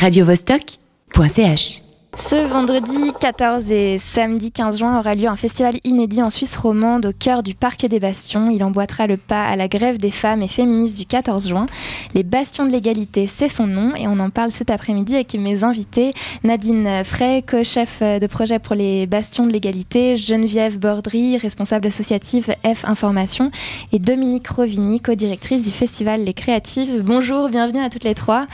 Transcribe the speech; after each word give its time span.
radiovostok.ch 0.00 1.82
ce 2.16 2.34
vendredi 2.34 3.12
14 3.20 3.70
et 3.70 3.96
samedi 3.96 4.50
15 4.50 4.80
juin 4.80 4.98
aura 4.98 5.14
lieu 5.14 5.28
un 5.28 5.36
festival 5.36 5.76
inédit 5.84 6.22
en 6.22 6.28
Suisse 6.28 6.56
romande 6.56 7.06
au 7.06 7.12
cœur 7.12 7.44
du 7.44 7.54
Parc 7.54 7.86
des 7.86 8.00
Bastions. 8.00 8.50
Il 8.50 8.64
emboîtera 8.64 9.06
le 9.06 9.16
pas 9.16 9.46
à 9.46 9.54
la 9.54 9.68
grève 9.68 9.98
des 9.98 10.10
femmes 10.10 10.42
et 10.42 10.48
féministes 10.48 10.98
du 10.98 11.06
14 11.06 11.48
juin. 11.48 11.66
Les 12.12 12.24
Bastions 12.24 12.66
de 12.66 12.72
l'égalité, 12.72 13.28
c'est 13.28 13.48
son 13.48 13.68
nom 13.68 13.94
et 13.94 14.08
on 14.08 14.18
en 14.18 14.28
parle 14.28 14.50
cet 14.50 14.70
après-midi 14.70 15.14
avec 15.14 15.34
mes 15.34 15.62
invités 15.62 16.12
Nadine 16.42 17.04
Frey, 17.04 17.44
co-chef 17.48 18.02
de 18.02 18.26
projet 18.26 18.58
pour 18.58 18.74
les 18.74 19.06
Bastions 19.06 19.46
de 19.46 19.52
l'égalité, 19.52 20.16
Geneviève 20.16 20.78
Bordry, 20.78 21.38
responsable 21.38 21.86
associative 21.86 22.52
F 22.64 22.84
Information 22.84 23.52
et 23.92 24.00
Dominique 24.00 24.48
Rovini, 24.48 25.00
co-directrice 25.00 25.62
du 25.62 25.70
festival 25.70 26.24
Les 26.24 26.34
Créatives. 26.34 27.02
Bonjour, 27.04 27.48
bienvenue 27.48 27.80
à 27.80 27.88
toutes 27.88 28.04
les 28.04 28.16
trois. 28.16 28.46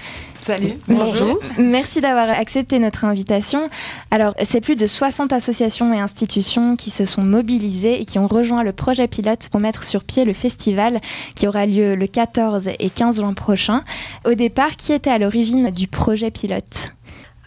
Salut. 0.46 0.74
Bonjour. 0.86 1.40
Merci 1.58 2.00
d'avoir 2.00 2.30
accepté 2.30 2.78
notre 2.78 3.04
invitation. 3.04 3.68
Alors, 4.12 4.32
c'est 4.44 4.60
plus 4.60 4.76
de 4.76 4.86
60 4.86 5.32
associations 5.32 5.92
et 5.92 5.98
institutions 5.98 6.76
qui 6.76 6.92
se 6.92 7.04
sont 7.04 7.22
mobilisées 7.22 8.00
et 8.00 8.04
qui 8.04 8.20
ont 8.20 8.28
rejoint 8.28 8.62
le 8.62 8.70
projet 8.70 9.08
pilote 9.08 9.48
pour 9.50 9.58
mettre 9.58 9.82
sur 9.82 10.04
pied 10.04 10.24
le 10.24 10.32
festival 10.32 11.00
qui 11.34 11.48
aura 11.48 11.66
lieu 11.66 11.96
le 11.96 12.06
14 12.06 12.70
et 12.78 12.90
15 12.90 13.16
juin 13.16 13.34
prochain. 13.34 13.82
Au 14.24 14.34
départ, 14.34 14.76
qui 14.76 14.92
était 14.92 15.10
à 15.10 15.18
l'origine 15.18 15.70
du 15.70 15.88
projet 15.88 16.30
pilote? 16.30 16.95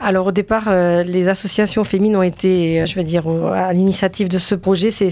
Alors 0.02 0.28
au 0.28 0.32
départ, 0.32 0.66
euh, 0.68 1.04
les 1.04 1.28
associations 1.28 1.84
féminines 1.84 2.16
ont 2.16 2.24
été, 2.24 2.82
euh, 2.82 2.86
je 2.86 2.96
veux 2.96 3.04
dire, 3.04 3.28
à 3.54 3.74
l'initiative 3.74 4.30
de 4.30 4.38
ce 4.38 4.56
projet. 4.56 4.92
C'est 4.92 5.10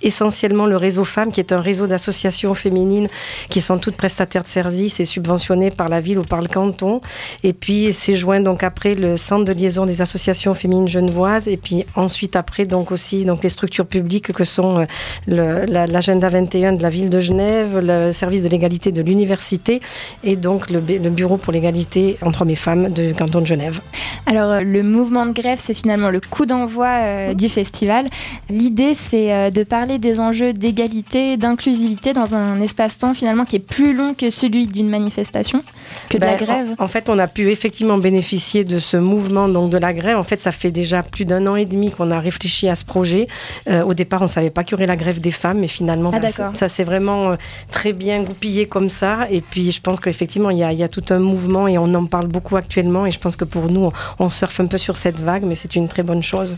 essentiellement 0.00 0.66
le 0.66 0.76
réseau 0.76 1.04
Femmes, 1.04 1.32
qui 1.32 1.40
est 1.40 1.52
un 1.52 1.60
réseau 1.60 1.88
d'associations 1.88 2.54
féminines 2.54 3.08
qui 3.48 3.60
sont 3.60 3.78
toutes 3.78 3.96
prestataires 3.96 4.44
de 4.44 4.48
services 4.48 5.00
et 5.00 5.04
subventionnées 5.04 5.72
par 5.72 5.88
la 5.88 5.98
ville 5.98 6.20
ou 6.20 6.22
par 6.22 6.40
le 6.40 6.46
canton. 6.46 7.00
Et 7.42 7.52
puis 7.52 7.92
c'est 7.92 8.14
joint 8.14 8.40
donc 8.40 8.62
après 8.62 8.94
le 8.94 9.16
centre 9.16 9.44
de 9.44 9.52
liaison 9.52 9.86
des 9.86 10.02
associations 10.02 10.54
féminines 10.54 10.88
genevoises. 10.88 11.48
Et 11.48 11.56
puis 11.56 11.84
ensuite 11.96 12.36
après 12.36 12.64
donc 12.64 12.92
aussi 12.92 13.24
donc 13.24 13.42
les 13.42 13.48
structures 13.48 13.86
publiques 13.86 14.32
que 14.32 14.44
sont 14.44 14.86
euh, 15.30 15.66
l'agenda 15.66 16.28
21 16.28 16.74
de 16.74 16.82
la 16.82 16.90
ville 16.90 17.10
de 17.10 17.18
Genève, 17.18 17.80
le 17.82 18.12
service 18.12 18.42
de 18.42 18.48
l'égalité 18.48 18.92
de 18.92 19.02
l'université 19.02 19.80
et 20.22 20.36
donc 20.36 20.70
le, 20.70 20.78
le 20.78 21.10
bureau 21.10 21.38
pour 21.38 21.52
l'égalité 21.52 22.18
entre 22.22 22.42
hommes 22.42 22.50
et 22.50 22.54
femmes 22.54 22.88
du 22.90 23.14
canton 23.14 23.40
de 23.40 23.46
Genève. 23.46 23.80
Alors, 24.28 24.50
euh, 24.52 24.60
le 24.60 24.82
mouvement 24.82 25.24
de 25.24 25.32
grève, 25.32 25.58
c'est 25.58 25.72
finalement 25.72 26.10
le 26.10 26.20
coup 26.20 26.44
d'envoi 26.44 26.86
euh, 26.86 27.34
du 27.34 27.48
festival. 27.48 28.10
L'idée, 28.50 28.94
c'est 28.94 29.32
euh, 29.32 29.50
de 29.50 29.62
parler 29.62 29.98
des 29.98 30.20
enjeux 30.20 30.52
d'égalité, 30.52 31.38
d'inclusivité 31.38 32.12
dans 32.12 32.34
un 32.34 32.60
espace-temps 32.60 33.14
finalement 33.14 33.46
qui 33.46 33.56
est 33.56 33.66
plus 33.66 33.94
long 33.94 34.12
que 34.12 34.28
celui 34.28 34.66
d'une 34.66 34.90
manifestation, 34.90 35.62
que 36.10 36.18
de 36.18 36.22
la 36.22 36.36
ben, 36.36 36.44
grève. 36.44 36.74
En, 36.78 36.88
fait, 36.88 37.08
on 37.08 37.18
a 37.18 37.26
pu 37.26 37.50
effectivement 37.50 37.96
bénéficier 37.96 38.64
de 38.64 38.78
ce 38.78 38.98
mouvement 38.98 39.48
donc 39.48 39.70
de 39.70 39.78
la 39.78 39.94
grève. 39.94 40.18
En 40.18 40.24
fait, 40.24 40.40
ça 40.40 40.52
fait 40.52 40.70
déjà 40.70 41.02
plus 41.02 41.24
d'un 41.24 41.46
an 41.46 41.56
et 41.56 41.64
demi 41.64 41.90
qu'on 41.90 42.10
a 42.10 42.20
réfléchi 42.20 42.68
à 42.68 42.74
ce 42.74 42.84
projet. 42.84 43.28
au 43.66 43.94
départ, 43.94 44.20
on 44.20 44.24
ne 44.26 44.30
savait 44.30 44.50
pas 44.50 44.62
qu'il 44.62 44.72
y 44.72 44.74
aurait 44.74 44.86
la 44.86 44.96
grève 44.96 45.22
des 45.22 45.30
femmes, 45.30 45.60
mais 45.60 45.68
finalement, 45.68 46.10
ah, 46.12 46.18
ben, 46.18 46.30
ça, 46.52 46.68
s'est 46.68 46.84
vraiment 46.84 47.34
très 47.70 47.94
bien 47.94 48.22
goupillé 48.22 48.66
comme 48.66 48.90
ça. 48.90 49.26
Et 49.30 49.40
puis, 49.40 49.72
je 49.72 49.80
pense 49.80 50.00
qu'effectivement, 50.00 50.50
il 50.50 50.58
y, 50.58 50.76
y, 50.76 50.82
a 50.82 50.88
tout 50.88 51.04
un 51.08 51.18
mouvement 51.18 51.66
et 51.66 51.78
on 51.78 51.94
en 51.94 52.04
parle 52.04 52.26
beaucoup 52.26 52.56
actuellement. 52.56 53.06
Et 53.06 53.10
je 53.10 53.18
pense 53.18 53.36
que 53.36 53.44
pour 53.46 53.70
nous, 53.70 53.90
on 54.18 54.28
surfe 54.28 54.60
un 54.60 54.66
peu 54.66 54.78
sur 54.78 54.96
cette 54.96 55.20
vague, 55.20 55.44
mais 55.44 55.54
c'est 55.54 55.76
une 55.76 55.88
très 55.88 56.02
bonne 56.02 56.22
chose. 56.22 56.56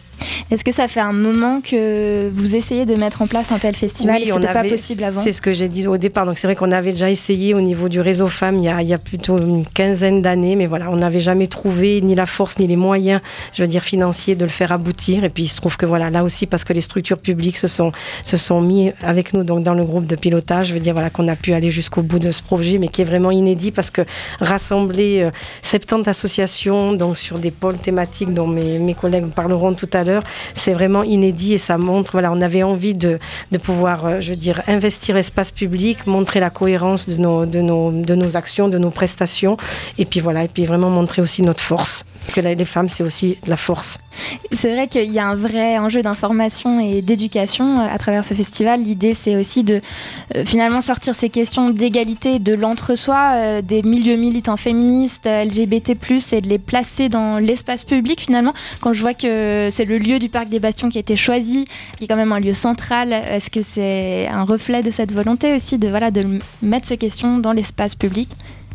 Est-ce 0.50 0.64
que 0.64 0.72
ça 0.72 0.88
fait 0.88 1.00
un 1.00 1.12
moment 1.12 1.60
que 1.60 2.30
vous 2.30 2.56
essayez 2.56 2.86
de 2.86 2.94
mettre 2.94 3.22
en 3.22 3.26
place 3.26 3.52
un 3.52 3.58
tel 3.58 3.74
festival 3.74 4.16
oui, 4.20 4.30
C'était 4.32 4.52
pas 4.52 4.64
possible 4.64 5.04
avant 5.04 5.22
C'est 5.22 5.32
ce 5.32 5.42
que 5.42 5.52
j'ai 5.52 5.68
dit 5.68 5.86
au 5.86 5.96
départ. 5.96 6.26
Donc 6.26 6.38
c'est 6.38 6.46
vrai 6.46 6.56
qu'on 6.56 6.72
avait 6.72 6.92
déjà 6.92 7.10
essayé 7.10 7.54
au 7.54 7.60
niveau 7.60 7.88
du 7.88 8.00
réseau 8.00 8.28
femmes 8.28 8.56
il 8.56 8.64
y 8.64 8.68
a, 8.68 8.82
il 8.82 8.88
y 8.88 8.94
a 8.94 8.98
plutôt 8.98 9.38
une 9.38 9.64
quinzaine 9.66 10.22
d'années, 10.22 10.56
mais 10.56 10.66
voilà, 10.66 10.90
on 10.90 10.96
n'avait 10.96 11.20
jamais 11.20 11.46
trouvé 11.46 12.00
ni 12.00 12.14
la 12.14 12.26
force 12.26 12.58
ni 12.58 12.66
les 12.66 12.76
moyens, 12.76 13.20
je 13.54 13.62
veux 13.62 13.68
dire 13.68 13.82
financiers, 13.82 14.34
de 14.34 14.44
le 14.44 14.50
faire 14.50 14.72
aboutir. 14.72 15.24
Et 15.24 15.30
puis 15.30 15.44
il 15.44 15.48
se 15.48 15.56
trouve 15.56 15.76
que 15.76 15.86
voilà, 15.86 16.10
là 16.10 16.24
aussi 16.24 16.46
parce 16.46 16.64
que 16.64 16.72
les 16.72 16.80
structures 16.80 17.18
publiques 17.18 17.56
se 17.56 17.68
sont 17.68 17.92
se 18.22 18.36
sont 18.36 18.60
mis 18.60 18.92
avec 19.02 19.34
nous 19.34 19.44
donc 19.44 19.62
dans 19.62 19.74
le 19.74 19.84
groupe 19.84 20.06
de 20.06 20.16
pilotage, 20.16 20.68
je 20.68 20.74
veux 20.74 20.80
dire 20.80 20.94
voilà 20.94 21.10
qu'on 21.10 21.28
a 21.28 21.36
pu 21.36 21.52
aller 21.52 21.70
jusqu'au 21.70 22.02
bout 22.02 22.18
de 22.18 22.30
ce 22.30 22.42
projet, 22.42 22.78
mais 22.78 22.88
qui 22.88 23.02
est 23.02 23.04
vraiment 23.04 23.30
inédit 23.30 23.70
parce 23.70 23.90
que 23.90 24.02
rassembler 24.40 25.28
70 25.62 25.92
euh, 25.92 26.10
associations 26.10 26.92
donc 26.92 27.16
sur 27.16 27.38
des 27.38 27.49
pôles 27.50 27.78
thématiques 27.78 28.32
dont 28.32 28.46
mes, 28.46 28.94
collègues 28.94 29.30
parleront 29.32 29.74
tout 29.74 29.88
à 29.92 30.04
l'heure, 30.04 30.22
c'est 30.54 30.72
vraiment 30.72 31.02
inédit 31.02 31.54
et 31.54 31.58
ça 31.58 31.78
montre, 31.78 32.12
voilà, 32.12 32.32
on 32.32 32.40
avait 32.40 32.62
envie 32.62 32.94
de, 32.94 33.18
pouvoir, 33.62 34.06
euh, 34.06 34.20
je 34.20 34.30
veux 34.30 34.36
dire, 34.36 34.62
investir 34.66 35.14
l'espace 35.14 35.50
public, 35.50 36.06
montrer 36.06 36.40
la 36.40 36.50
cohérence 36.50 37.08
de 37.08 37.16
nos, 37.16 38.36
actions, 38.36 38.68
de 38.68 38.78
nos 38.78 38.90
prestations 38.90 39.56
et 39.98 40.04
puis 40.04 40.20
voilà, 40.20 40.44
et 40.44 40.48
puis 40.48 40.64
vraiment 40.64 40.90
montrer 40.90 41.22
aussi 41.22 41.42
notre 41.42 41.62
force. 41.62 42.04
Parce 42.22 42.34
que 42.34 42.40
les 42.40 42.64
femmes, 42.64 42.88
c'est 42.88 43.02
aussi 43.02 43.38
la 43.46 43.56
force. 43.56 43.98
C'est 44.52 44.72
vrai 44.74 44.88
qu'il 44.88 45.12
y 45.12 45.18
a 45.18 45.26
un 45.26 45.34
vrai 45.34 45.78
enjeu 45.78 46.02
d'information 46.02 46.80
et 46.80 47.02
d'éducation 47.02 47.80
euh, 47.80 47.86
à 47.90 47.98
travers 47.98 48.24
ce 48.24 48.34
festival. 48.34 48.82
L'idée, 48.82 49.14
c'est 49.14 49.36
aussi 49.36 49.64
de 49.64 49.80
euh, 50.36 50.44
finalement 50.44 50.80
sortir 50.80 51.14
ces 51.14 51.28
questions 51.28 51.70
d'égalité 51.70 52.38
de 52.38 52.54
l'entre-soi, 52.54 53.62
des 53.62 53.82
milieux 53.82 54.16
militants 54.16 54.56
féministes, 54.56 55.26
LGBT, 55.26 55.90
et 56.32 56.40
de 56.40 56.48
les 56.48 56.58
placer 56.58 57.08
dans 57.08 57.38
l'espace 57.38 57.84
public 57.84 58.20
finalement. 58.20 58.52
Quand 58.80 58.92
je 58.92 59.00
vois 59.00 59.14
que 59.14 59.68
c'est 59.70 59.84
le 59.84 59.98
lieu 59.98 60.18
du 60.18 60.28
parc 60.28 60.48
des 60.48 60.58
Bastions 60.58 60.88
qui 60.88 60.98
a 60.98 61.00
été 61.00 61.16
choisi, 61.16 61.66
qui 61.98 62.04
est 62.04 62.08
quand 62.08 62.16
même 62.16 62.32
un 62.32 62.40
lieu 62.40 62.52
central, 62.52 63.12
est-ce 63.12 63.50
que 63.50 63.62
c'est 63.62 64.26
un 64.28 64.42
reflet 64.42 64.82
de 64.82 64.90
cette 64.90 65.12
volonté 65.12 65.54
aussi 65.54 65.78
de, 65.78 65.88
voilà, 65.88 66.10
de 66.10 66.40
mettre 66.62 66.86
ces 66.86 66.96
questions 66.96 67.38
dans 67.38 67.52
l'espace 67.52 67.94
public? 67.94 68.28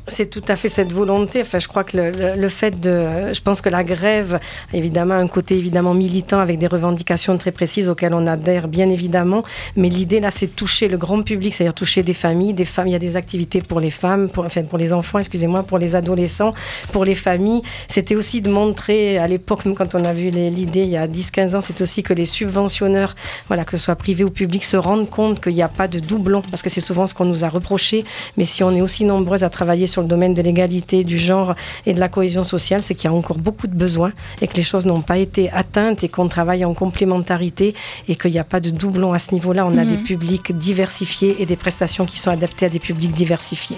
C'est 0.08 0.30
tout 0.30 0.44
à 0.48 0.56
fait 0.56 0.70
cette 0.70 0.94
volonté. 0.94 1.42
Enfin, 1.42 1.60
je 1.60 1.68
crois 1.68 1.84
que 1.84 1.98
le, 1.98 2.50
fait 2.50 2.80
de, 2.80 3.34
je 3.34 3.42
pense 3.42 3.62
que 3.62 3.70
la 3.70 3.84
grève, 3.84 4.40
évidemment, 4.74 5.16
un 5.16 5.28
côté 5.28 5.58
évidemment 5.58 5.94
militant 5.94 6.40
avec 6.40 6.60
des 6.60 6.68
revendications 6.68 7.38
très 7.38 7.52
précises 7.52 7.90
auxquelles 7.90 8.14
on 8.14 8.28
adhère 8.28 8.68
bien 8.68 8.90
évidemment. 8.90 9.44
Mais 9.76 9.90
l'idée 9.90 10.20
là, 10.20 10.32
c'est 10.32 10.48
toucher 10.48 10.88
le 10.88 10.98
grand 10.98 11.22
public, 11.22 11.54
c'est-à-dire 11.54 11.74
toucher 11.74 12.04
des 12.04 12.14
familles, 12.14 12.54
des 12.54 12.66
femmes. 12.66 12.88
Il 12.88 12.92
y 12.92 12.96
a 12.96 13.00
des 13.00 13.16
activités 13.16 13.62
pour 13.62 13.80
les 13.80 13.92
femmes, 13.92 14.30
pour, 14.30 14.46
enfin 14.46 14.64
pour 14.64 14.78
les 14.78 14.94
enfants, 14.94 15.20
excusez-moi, 15.20 15.64
pour 15.64 15.78
les 15.78 15.96
adolescents, 15.96 16.54
pour 16.92 17.06
les 17.06 17.16
familles. 17.16 17.62
C'était 17.88 18.16
aussi 18.16 18.42
de 18.42 18.50
montrer 18.50 19.18
à 19.18 19.28
l'époque, 19.28 19.64
quand 19.76 19.96
on 19.96 20.06
a 20.06 20.14
vu 20.14 20.30
l'idée 20.30 20.84
il 20.84 20.90
y 20.90 20.98
a 20.98 21.08
10-15 21.08 21.56
ans, 21.56 21.62
c'est 21.62 21.82
aussi 21.82 22.04
que 22.04 22.14
les 22.14 22.26
subventionneurs, 22.26 23.16
voilà, 23.48 23.66
que 23.66 23.72
ce 23.72 23.84
soit 23.84 23.96
privé 23.96 24.24
ou 24.24 24.30
public, 24.30 24.64
se 24.64 24.78
rendent 24.78 25.10
compte 25.10 25.42
qu'il 25.42 25.54
n'y 25.54 25.62
a 25.62 25.70
pas 25.70 25.88
de 25.88 26.00
doublon, 26.00 26.42
parce 26.42 26.62
que 26.62 26.70
c'est 26.70 26.82
souvent 26.82 27.08
ce 27.08 27.14
qu'on 27.14 27.26
nous 27.26 27.44
a 27.44 27.50
reproché. 27.50 28.06
Mais 28.38 28.44
si 28.44 28.64
on 28.64 28.72
est 28.72 28.82
aussi 28.82 29.06
nombreuses 29.06 29.44
à 29.44 29.50
travailler 29.50 29.88
sur 29.88 29.95
le 30.02 30.08
domaine 30.08 30.34
de 30.34 30.42
l'égalité, 30.42 31.04
du 31.04 31.18
genre 31.18 31.56
et 31.86 31.94
de 31.94 32.00
la 32.00 32.10
cohésion 32.10 32.44
sociale, 32.44 32.82
c'est 32.82 32.96
qu'il 32.96 33.10
y 33.10 33.14
a 33.14 33.16
encore 33.16 33.38
beaucoup 33.38 33.68
de 33.68 33.76
besoins 33.76 34.12
et 34.42 34.48
que 34.48 34.56
les 34.56 34.64
choses 34.64 34.86
n'ont 34.86 35.02
pas 35.02 35.18
été 35.18 35.52
atteintes 35.52 36.04
et 36.04 36.10
qu'on 36.10 36.28
travaille 36.28 36.66
en 36.66 36.74
complémentarité 36.74 37.76
et 38.08 38.16
qu'il 38.16 38.32
n'y 38.32 38.40
a 38.40 38.44
pas 38.44 38.60
de 38.60 38.70
doublon 38.70 39.14
à 39.14 39.20
ce 39.20 39.34
niveau-là. 39.34 39.66
On 39.66 39.78
a 39.78 39.86
des 39.86 39.98
mhm. 39.98 40.04
publics 40.04 40.58
diversifiés 40.58 41.38
et 41.40 41.46
des 41.46 41.56
prestations 41.56 42.06
qui 42.06 42.20
sont 42.20 42.32
adaptées 42.32 42.66
à 42.66 42.70
des 42.70 42.80
publics 42.80 43.14
diversifiés. 43.14 43.78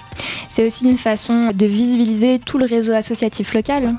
C'est 0.50 0.66
aussi 0.66 0.86
une 0.86 0.98
façon 0.98 1.52
de 1.54 1.66
visibiliser 1.66 2.40
tout 2.40 2.58
le 2.58 2.66
réseau 2.66 2.94
associatif 2.94 3.54
local. 3.54 3.96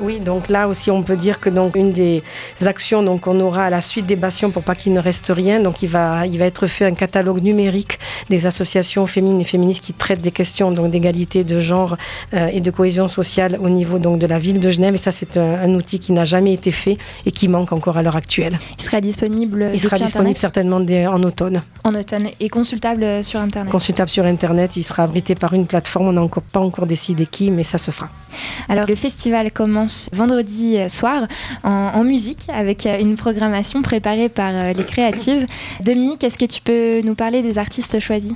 Oui, 0.00 0.20
donc 0.20 0.50
là 0.50 0.68
aussi, 0.68 0.90
on 0.90 1.02
peut 1.02 1.16
dire 1.16 1.40
que 1.40 1.48
donc 1.48 1.74
une 1.76 1.92
des 1.92 2.22
actions 2.64 3.02
donc 3.02 3.22
qu'on 3.22 3.40
aura 3.40 3.64
à 3.64 3.70
la 3.70 3.80
suite 3.80 4.06
des 4.06 4.16
bastions 4.16 4.50
pour 4.50 4.62
pas 4.62 4.74
qu'il 4.74 4.92
ne 4.92 5.00
reste 5.00 5.32
rien, 5.34 5.60
donc 5.60 5.82
il 5.82 5.88
va 5.88 6.26
il 6.26 6.38
va 6.38 6.44
être 6.44 6.66
fait 6.66 6.84
un 6.84 6.94
catalogue 6.94 7.42
numérique 7.42 7.98
des 8.28 8.46
associations 8.46 9.06
féminines 9.06 9.40
et 9.40 9.44
féministes 9.44 9.82
qui 9.82 9.92
traitent 9.92 10.20
des 10.20 10.30
questions 10.30 10.70
donc 10.70 10.90
d'égalité 10.90 11.44
de 11.44 11.58
genre 11.58 11.96
euh, 12.34 12.48
et 12.52 12.60
de 12.60 12.70
cohésion 12.70 13.08
sociale 13.08 13.58
au 13.62 13.68
niveau 13.68 13.98
donc 13.98 14.18
de 14.18 14.26
la 14.26 14.38
ville 14.38 14.60
de 14.60 14.70
Genève. 14.70 14.94
Et 14.94 14.98
ça, 14.98 15.10
c'est 15.10 15.36
un, 15.36 15.74
outil 15.74 15.98
qui 15.98 16.12
n'a 16.12 16.24
jamais 16.24 16.52
été 16.52 16.70
fait 16.70 16.98
et 17.24 17.30
qui 17.30 17.48
manque 17.48 17.72
encore 17.72 17.96
à 17.96 18.02
l'heure 18.02 18.16
actuelle. 18.16 18.58
Il 18.78 18.82
sera 18.82 19.00
disponible. 19.00 19.70
Il 19.72 19.80
sera 19.80 19.98
disponible 19.98 20.36
certainement 20.36 20.76
en 20.76 21.22
automne. 21.22 21.62
En 21.84 21.94
automne 21.94 22.28
et 22.40 22.48
consultable 22.48 23.24
sur 23.24 23.40
internet. 23.40 23.70
Consultable 23.70 24.08
sur 24.08 24.24
internet. 24.24 24.76
Il 24.76 24.82
sera 24.82 25.04
abrité 25.04 25.34
par 25.34 25.52
une 25.52 25.66
plateforme. 25.66 26.08
On 26.08 26.12
n'a 26.12 26.22
encore 26.22 26.42
pas 26.42 26.60
encore 26.60 26.86
décidé 26.86 27.26
qui, 27.26 27.50
mais 27.50 27.62
ça 27.62 27.78
se 27.78 27.90
fera. 27.90 28.08
Alors 28.68 28.86
le 28.86 28.94
festival 28.94 29.52
commence 29.52 29.85
vendredi 30.12 30.78
soir 30.88 31.26
en, 31.62 32.04
musique 32.04 32.46
avec 32.52 32.86
une 32.86 33.16
programmation 33.16 33.82
préparée 33.82 34.28
par 34.28 34.54
euh, 34.54 34.72
les 34.72 34.84
créatives. 34.84 35.46
Dominique, 35.80 36.22
est-ce 36.24 36.38
que 36.38 36.44
tu 36.44 36.60
peux 36.60 37.00
nous 37.02 37.14
parler 37.14 37.42
des 37.42 37.58
artistes 37.58 37.98
choisis? 38.00 38.34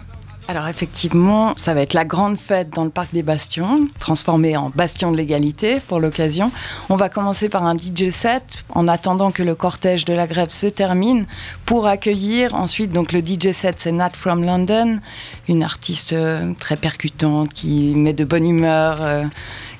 Alors 0.50 0.66
effectivement, 0.66 1.54
ça 1.56 1.74
va 1.74 1.82
être 1.82 1.94
la 1.94 2.04
grande 2.04 2.36
fête 2.36 2.70
dans 2.70 2.82
le 2.82 2.90
parc 2.90 3.14
des 3.14 3.22
Bastions, 3.22 3.86
transformée 4.00 4.56
en 4.56 4.70
bastion 4.70 5.12
de 5.12 5.16
l'égalité 5.16 5.76
pour 5.86 6.00
l'occasion. 6.00 6.50
On 6.88 6.96
va 6.96 7.08
commencer 7.08 7.48
par 7.48 7.64
un 7.64 7.76
DJ 7.76 8.10
set 8.10 8.64
en 8.70 8.88
attendant 8.88 9.30
que 9.30 9.44
le 9.44 9.54
cortège 9.54 10.04
de 10.06 10.12
la 10.12 10.26
grève 10.26 10.48
se 10.48 10.66
termine 10.66 11.26
pour 11.66 11.86
accueillir 11.86 12.56
ensuite 12.56 12.90
donc 12.90 13.12
le 13.12 13.20
DJ 13.20 13.52
set 13.52 13.76
c'est 13.78 13.92
Nat 13.92 14.10
from 14.14 14.42
London, 14.42 14.98
une 15.46 15.62
artiste 15.62 16.14
euh, 16.14 16.52
très 16.58 16.76
percutante 16.76 17.52
qui 17.54 17.94
met 17.94 18.12
de 18.12 18.24
bonne 18.24 18.48
humeur, 18.48 19.02
euh, 19.02 19.26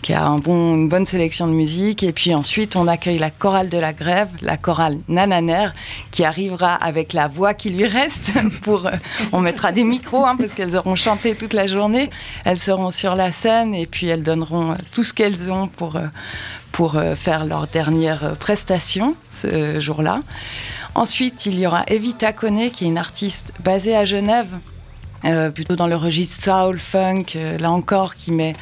qui 0.03 0.15
a 0.15 0.25
une 0.25 0.89
bonne 0.89 1.07
sélection 1.07 1.47
de 1.47 1.53
musique. 1.53 2.03
Et 2.03 2.13
puis 2.13 2.35
ensuite, 2.35 2.77
on 2.77 2.87
accueille 2.87 3.19
la 3.19 3.31
chorale 3.31 3.69
de 3.69 3.79
la 3.79 3.93
grève, 3.93 4.29
la 4.43 4.57
chorale 4.57 4.99
Nananer, 5.09 5.69
qui 6.11 6.25
arrivera 6.25 6.75
avec 6.75 7.13
la 7.13 7.29
voix 7.29 7.55
qui 7.55 7.71
lui 7.71 7.87
reste. 7.87 8.33
Pour, 8.63 8.87
euh, 8.87 8.93
on 9.33 9.41
mettra 9.41 9.73
des 9.73 9.85
micros 9.85 10.25
hein, 10.25 10.37
parce 10.37 10.55
qu'elles 10.55 10.77
auront 10.77 10.97
chanté 10.97 11.35
toute 11.35 11.53
la 11.53 11.67
journée. 11.67 12.11
Elles 12.45 12.59
seront 12.59 12.91
sur 12.91 13.15
la 13.15 13.31
scène 13.31 13.75
et 13.75 13.87
puis 13.87 14.09
elles 14.09 14.23
donneront 14.23 14.77
tout 14.93 15.05
ce 15.05 15.13
qu'elles 15.13 15.51
ont 15.51 15.69
pour, 15.69 15.99
pour 16.73 17.01
faire 17.17 17.45
leur 17.45 17.67
dernière 17.67 18.37
prestation 18.37 19.15
ce 19.31 19.81
jour-là. 19.81 20.21
Ensuite, 20.95 21.47
il 21.47 21.59
y 21.59 21.67
aura 21.67 21.85
Evita 21.87 22.33
Kone, 22.33 22.71
qui 22.71 22.85
est 22.85 22.89
une 22.89 22.99
artiste 22.99 23.53
basée 23.63 23.97
à 23.97 24.05
Genève, 24.05 24.59
euh, 25.25 25.51
plutôt 25.51 25.77
dans 25.77 25.87
le 25.87 25.97
registre 25.97 26.43
soul, 26.43 26.79
funk, 26.79 27.25
euh, 27.37 27.59
là 27.59 27.71
encore, 27.71 28.15
qui 28.15 28.33
met 28.33 28.55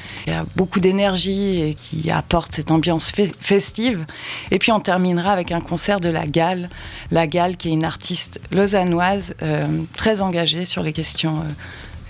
beaucoup 0.56 0.80
d'énergie 0.80 1.60
et 1.62 1.74
qui 1.74 2.10
apporte 2.10 2.54
cette 2.54 2.70
ambiance 2.70 3.12
festive. 3.40 4.04
Et 4.50 4.58
puis 4.58 4.72
on 4.72 4.80
terminera 4.80 5.32
avec 5.32 5.52
un 5.52 5.60
concert 5.60 6.00
de 6.00 6.08
La 6.08 6.26
Gale, 6.26 6.68
La 7.10 7.26
Gale 7.26 7.56
qui 7.56 7.68
est 7.68 7.72
une 7.72 7.84
artiste 7.84 8.40
lausannoise 8.50 9.34
euh, 9.42 9.66
très 9.96 10.20
engagée 10.20 10.64
sur 10.64 10.82
les 10.82 10.92
questions 10.92 11.42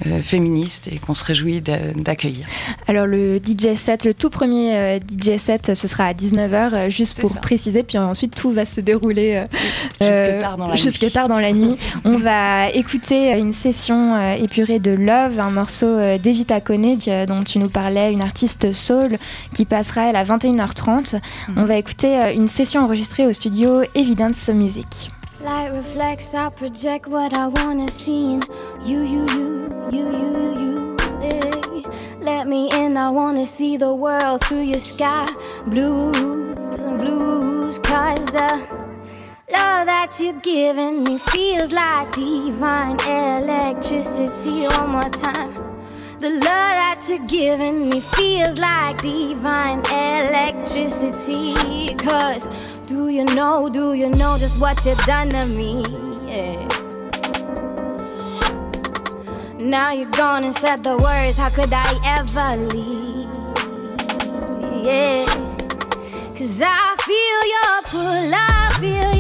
euh, 0.07 0.21
féministe 0.21 0.89
et 0.93 0.99
qu'on 0.99 1.15
se 1.15 1.25
réjouit 1.25 1.61
d'accueillir. 1.61 2.47
Alors 2.87 3.07
le 3.07 3.39
DJ 3.39 3.75
set, 3.75 4.05
le 4.05 4.15
tout 4.15 4.31
premier 4.31 4.77
euh, 4.77 4.99
DJ 5.01 5.39
set, 5.39 5.75
ce 5.75 5.89
sera 5.89 6.05
à 6.05 6.13
19h, 6.13 6.73
euh, 6.73 6.89
juste 6.89 7.21
pour 7.21 7.35
préciser, 7.41 7.83
puis 7.83 7.99
ensuite 7.99 8.33
tout 8.33 8.53
va 8.53 8.65
se 8.65 8.81
dérouler 8.81 9.45
jusque 10.01 10.39
tard 10.39 10.57
dans 10.57 10.69
la 10.69 10.77
jusque 10.77 11.03
nuit. 11.03 11.11
Tard 11.11 11.29
dans 11.29 11.41
la 11.41 11.53
nuit. 11.53 11.77
On 12.05 12.17
va 12.17 12.71
écouter 12.71 13.33
une 13.33 13.53
session 13.53 14.35
épurée 14.37 14.79
de 14.79 14.93
Love, 14.93 15.41
un 15.41 15.51
morceau 15.51 15.99
d'Evita 16.19 16.61
Kone 16.61 16.97
dont 17.27 17.43
tu 17.43 17.59
nous 17.59 17.71
parlais, 17.71 18.13
une 18.13 18.23
artiste 18.23 18.73
soul 18.73 19.19
qui 19.53 19.65
passera 19.65 20.11
elle 20.11 20.17
à 20.17 20.23
21h30. 20.23 21.17
Mhm. 21.17 21.55
On 21.57 21.65
va 21.65 21.77
écouter 21.77 22.33
une 22.37 22.47
session 22.47 22.85
enregistrée 22.85 23.27
au 23.27 23.33
studio 23.33 23.83
Evidence 23.97 24.49
Music. 24.51 25.11
Light 25.49 25.73
reflects, 25.73 26.35
I 26.35 26.51
project 26.51 27.07
what 27.07 27.33
I 27.35 27.47
wanna 27.47 27.89
see. 27.89 28.35
in 28.35 28.43
You, 28.85 29.01
you, 29.13 29.23
you, 29.37 29.71
you, 29.91 30.05
you, 30.21 30.59
you, 30.63 30.97
hey. 31.23 31.85
Let 32.21 32.47
me 32.47 32.69
in, 32.71 32.99
I 32.99 33.09
wanna 33.09 33.47
see 33.47 33.79
the 33.79 33.95
world 33.95 34.45
through 34.45 34.67
your 34.73 34.85
sky. 34.95 35.27
Blues, 35.67 36.55
blues, 37.01 37.79
cause 37.79 38.27
the 38.27 38.51
love 39.51 39.87
that 39.93 40.11
you're 40.21 40.39
giving 40.41 41.03
me 41.05 41.17
feels 41.17 41.73
like 41.73 42.13
divine 42.13 43.01
electricity. 43.09 44.67
One 44.77 44.91
more 44.91 45.11
time. 45.25 45.78
The 46.21 46.31
love 46.31 46.43
that 46.43 47.07
you're 47.09 47.25
giving 47.27 47.89
me 47.89 48.01
feels 48.01 48.61
like 48.61 49.01
divine 49.01 49.79
electricity. 49.87 51.55
Cause 51.95 52.49
do 52.89 53.09
you 53.09 53.25
know, 53.25 53.69
do 53.69 53.93
you 53.93 54.09
know 54.09 54.37
just 54.37 54.61
what 54.61 54.85
you've 54.85 54.99
done 55.05 55.29
to 55.29 55.47
me? 55.57 55.85
Yeah. 56.27 56.67
Now 59.61 59.93
you're 59.93 60.11
gone 60.11 60.43
and 60.43 60.53
said 60.53 60.83
the 60.83 60.97
words, 60.97 61.39
how 61.39 61.51
could 61.51 61.73
I 61.73 61.87
ever 62.19 62.57
leave? 62.75 63.29
Yeah. 64.85 65.25
Cause 66.37 66.61
I 66.65 66.97
feel 67.07 67.43
your 67.55 67.83
pull, 67.93 68.35
I 68.35 68.71
feel 68.81 69.18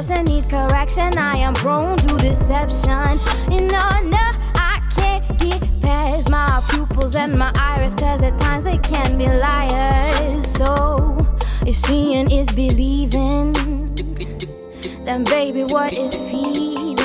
perception 0.00 0.24
needs 0.24 0.46
correction. 0.46 1.18
I 1.18 1.36
am 1.36 1.52
prone 1.52 1.98
to 1.98 2.16
deception. 2.16 3.20
You 3.52 3.66
know, 3.68 3.88
no, 4.08 4.26
I 4.56 4.80
can't 4.96 5.38
get 5.38 5.60
past 5.82 6.30
my 6.30 6.64
pupils 6.70 7.16
and 7.16 7.38
my 7.38 7.52
iris, 7.54 7.94
cause 7.94 8.22
at 8.22 8.38
times 8.40 8.64
they 8.64 8.78
can 8.78 9.18
be 9.18 9.26
liars. 9.26 10.46
So, 10.46 11.18
if 11.66 11.76
seeing 11.76 12.30
is 12.30 12.50
believing, 12.50 13.52
then 15.04 15.24
baby, 15.24 15.64
what 15.64 15.92
is 15.92 16.14
feeling? 16.14 16.96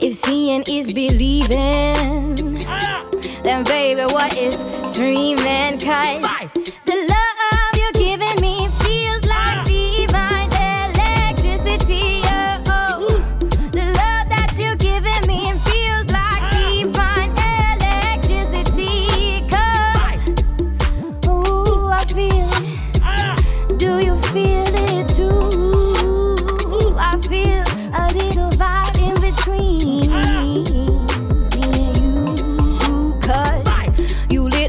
If 0.00 0.16
seeing 0.16 0.64
is 0.66 0.92
believing, 0.92 2.66
then 3.44 3.62
baby, 3.62 4.12
what 4.12 4.36
is 4.36 4.56
dreaming? 4.92 5.78
Cause 5.78 6.73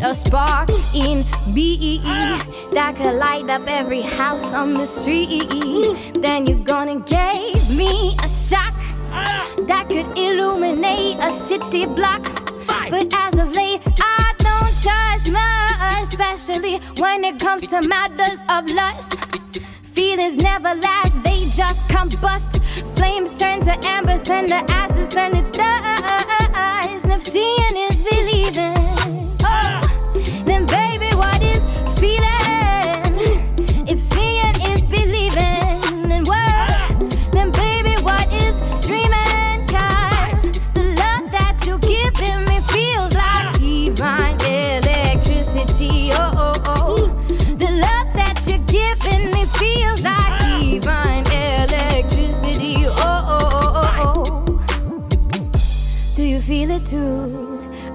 a 0.06 0.14
spark 0.14 0.70
in 0.94 1.24
me 1.52 1.98
that 2.74 2.94
could 2.96 3.16
light 3.16 3.50
up 3.50 3.64
every 3.68 4.02
house 4.02 4.54
on 4.54 4.76
the 4.76 4.86
street. 4.86 5.42
Then 6.22 6.46
you're 6.46 6.64
gonna 6.64 7.00
give 7.00 7.76
me 7.76 8.16
a 8.24 8.30
shock 8.30 8.76
that 9.66 9.88
could 9.90 10.16
illuminate 10.16 11.18
a 11.20 11.32
city 11.32 11.88
block. 11.88 12.24
But 12.92 13.12
as 13.16 13.40
of 13.40 13.56
late, 13.56 13.82
I 14.00 14.34
don't 14.38 14.74
trust 14.84 15.32
much, 15.32 16.08
especially 16.08 16.78
when 17.02 17.24
it 17.24 17.40
comes 17.40 17.68
to 17.70 17.82
matters 17.88 18.42
of 18.50 18.70
lust. 18.70 19.16
Feelings 19.82 20.38
never 20.38 20.76
last, 20.76 21.16
they 21.24 21.40
just 21.62 21.90
combust. 21.90 22.62
Flames 22.96 23.34
turn 23.34 23.62
to 23.62 23.76
embers, 23.88 24.22
turn 24.22 24.50
to 24.50 24.64
ashes, 24.72 25.10
turn 25.10 25.32
to 25.32 25.42
dust. 25.52 26.04
And 26.54 27.12
if 27.12 27.24
seeing 27.24 27.76
is 27.90 28.04
believing, 28.04 28.35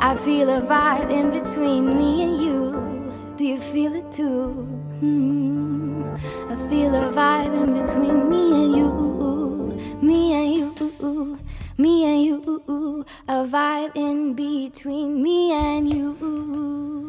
I 0.01 0.17
feel 0.25 0.49
a 0.49 0.61
vibe 0.61 1.11
in 1.11 1.31
between 1.31 1.97
me 1.99 2.23
and 2.23 2.41
you. 2.41 3.35
Do 3.37 3.45
you 3.45 3.61
feel 3.61 3.95
it 3.95 4.11
too? 4.11 4.53
Hmm. 5.01 6.03
I 6.49 6.57
feel 6.69 6.95
a 6.95 7.13
vibe 7.13 7.55
in 7.63 7.75
between 7.81 8.29
me 8.29 8.43
and 8.65 8.77
you. 8.77 8.91
Me 10.03 10.21
and 10.35 10.79
you. 10.79 11.39
Me 11.79 12.05
and 12.05 12.23
you. 12.25 13.05
A 13.29 13.45
vibe 13.45 13.93
in 13.95 14.35
between 14.35 15.23
me 15.23 15.53
and 15.53 15.89
you. 15.93 17.00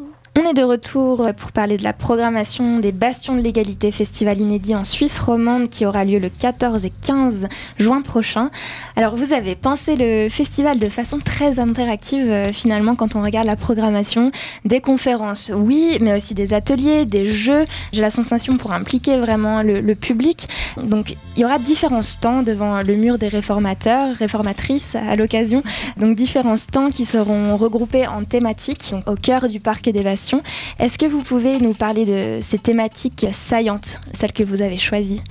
On 0.44 0.50
est 0.50 0.54
de 0.54 0.64
retour 0.64 1.30
pour 1.38 1.52
parler 1.52 1.78
de 1.78 1.84
la 1.84 1.94
programmation 1.94 2.80
des 2.80 2.92
Bastions 2.92 3.36
de 3.36 3.42
l'égalité 3.42 3.92
festival 3.92 4.40
inédit 4.40 4.76
en 4.76 4.84
Suisse 4.84 5.20
romande 5.20 5.70
qui 5.70 5.86
aura 5.86 6.04
lieu 6.04 6.18
le 6.18 6.30
14 6.30 6.84
et 6.84 6.90
15 6.90 7.48
juin 7.78 8.02
prochain. 8.02 8.50
Alors 8.96 9.16
vous 9.16 9.34
avez 9.34 9.56
pensé 9.56 9.96
le 9.96 10.30
festival 10.30 10.80
de 10.80 10.90
façon 10.90 11.20
très 11.20 11.60
interactive 11.60 12.28
euh, 12.28 12.52
finalement 12.52 12.96
quand 12.96 13.16
on 13.16 13.22
regarde 13.22 13.46
la 13.46 13.56
programmation, 13.56 14.32
des 14.66 14.82
conférences 14.82 15.52
oui, 15.54 16.00
mais 16.02 16.18
aussi 16.18 16.34
des 16.34 16.56
ateliers, 16.56 17.06
des 17.06 17.28
jeux. 17.28 17.66
J'ai 17.94 18.02
la 18.02 18.10
sensation 18.10 18.58
pour 18.58 18.74
impliquer 18.74 19.18
vraiment 19.18 19.62
le, 19.62 19.94
public. 19.94 20.48
Donc 20.82 21.18
il 21.36 21.42
y 21.42 21.46
aura 21.46 21.60
différents 21.60 22.02
stands 22.02 22.42
devant 22.42 22.82
le 22.82 22.96
mur 22.96 23.20
des 23.20 23.28
réformateurs, 23.28 24.16
réformatrices 24.16 24.96
à 24.96 25.16
l'occasion. 25.16 25.62
Donc 25.98 26.16
différents 26.16 26.58
stands 26.58 26.90
qui 26.90 27.06
seront 27.06 27.56
regroupés 27.58 28.08
en 28.08 28.24
thématiques 28.24 28.96
au 29.06 29.16
cœur 29.16 29.48
du 29.48 29.60
parc 29.60 29.88
des 29.88 30.02
Bastions 30.02 30.31
est-ce 30.80 30.98
que 30.98 31.06
vous 31.06 31.22
pouvez 31.22 31.60
nous 31.60 31.74
parler 31.74 32.06
de 32.06 32.40
ces 32.42 32.58
thématiques 32.58 33.28
saillantes, 33.32 34.02
celles 34.14 34.34
que 34.34 34.44
vous 34.44 34.62
avez 34.62 34.78
choisies 34.78 35.22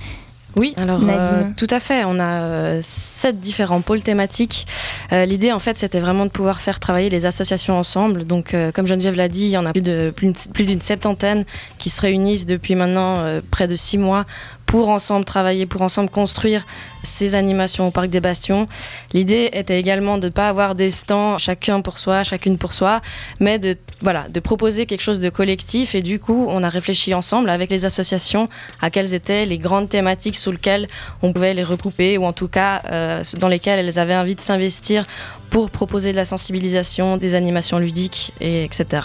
Oui, 0.55 0.73
alors 0.77 0.99
euh, 1.03 1.43
tout 1.57 1.67
à 1.69 1.79
fait. 1.79 2.03
On 2.05 2.19
a 2.19 2.41
euh, 2.41 2.79
sept 2.81 3.39
différents 3.39 3.81
pôles 3.81 4.01
thématiques. 4.01 4.67
Euh, 5.11 5.25
l'idée, 5.25 5.51
en 5.51 5.59
fait, 5.59 5.77
c'était 5.77 5.99
vraiment 5.99 6.25
de 6.25 6.31
pouvoir 6.31 6.61
faire 6.61 6.79
travailler 6.79 7.09
les 7.09 7.25
associations 7.25 7.77
ensemble. 7.77 8.25
Donc, 8.25 8.55
comme 8.73 8.87
Geneviève 8.87 9.15
l'a 9.15 9.29
dit, 9.29 9.45
il 9.45 9.51
y 9.51 9.57
en 9.57 9.65
a 9.65 9.71
plus 9.71 9.81
de 9.81 10.13
plus 10.13 10.65
d'une 10.65 10.81
septantaine 10.81 11.45
qui 11.77 11.89
se 11.89 12.01
réunissent 12.01 12.45
depuis 12.45 12.75
maintenant 12.75 13.41
près 13.49 13.67
de 13.67 13.75
six 13.75 13.97
mois 13.97 14.25
pour 14.71 14.87
ensemble 14.87 15.25
travailler, 15.25 15.65
pour 15.65 15.81
ensemble 15.81 16.09
construire 16.09 16.65
ces 17.03 17.35
animations 17.35 17.89
au 17.89 17.91
Parc 17.91 18.07
des 18.07 18.21
Bastions. 18.21 18.69
L'idée 19.11 19.49
était 19.51 19.77
également 19.77 20.17
de 20.17 20.27
ne 20.27 20.31
pas 20.31 20.47
avoir 20.47 20.75
des 20.75 20.91
stands 20.91 21.37
chacun 21.39 21.81
pour 21.81 21.99
soi, 21.99 22.23
chacune 22.23 22.57
pour 22.57 22.73
soi, 22.73 23.01
mais 23.41 23.59
de, 23.59 23.75
voilà, 24.01 24.29
de 24.29 24.39
proposer 24.39 24.85
quelque 24.85 25.01
chose 25.01 25.19
de 25.19 25.29
collectif. 25.29 25.93
Et 25.93 26.01
du 26.01 26.19
coup, 26.19 26.45
on 26.47 26.63
a 26.63 26.69
réfléchi 26.69 27.13
ensemble 27.13 27.49
avec 27.49 27.69
les 27.69 27.83
associations 27.83 28.47
à 28.81 28.89
quelles 28.89 29.13
étaient 29.13 29.45
les 29.45 29.57
grandes 29.57 29.89
thématiques 29.89 30.37
sous 30.37 30.53
lesquelles 30.53 30.87
on 31.21 31.33
pouvait 31.33 31.53
les 31.53 31.65
recouper, 31.65 32.17
ou 32.17 32.23
en 32.23 32.31
tout 32.31 32.47
cas 32.47 32.81
euh, 32.89 33.23
dans 33.39 33.49
lesquelles 33.49 33.85
elles 33.85 33.99
avaient 33.99 34.15
envie 34.15 34.35
de 34.35 34.41
s'investir 34.41 35.05
pour 35.49 35.69
proposer 35.69 36.13
de 36.13 36.15
la 36.15 36.23
sensibilisation, 36.23 37.17
des 37.17 37.35
animations 37.35 37.77
ludiques, 37.77 38.31
et 38.39 38.63
etc. 38.63 39.01